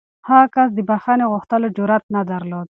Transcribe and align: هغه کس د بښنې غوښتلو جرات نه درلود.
هغه 0.27 0.45
کس 0.55 0.69
د 0.75 0.79
بښنې 0.89 1.25
غوښتلو 1.31 1.67
جرات 1.77 2.03
نه 2.15 2.21
درلود. 2.31 2.67